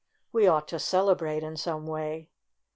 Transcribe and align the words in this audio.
We 0.31 0.47
ought 0.47 0.67
to 0.69 0.79
celebrate 0.79 1.43
in. 1.43 1.57
some 1.57 1.85
way." 1.85 2.31